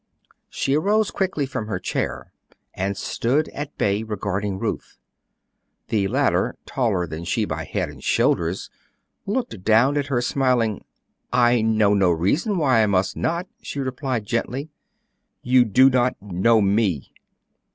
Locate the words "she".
0.49-0.75, 7.23-7.45, 13.61-13.79